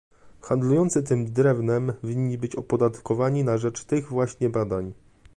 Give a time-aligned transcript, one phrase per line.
[0.41, 4.93] Handlujący tym drewnem winni być opodatkowywani na rzecz tych właśnie badań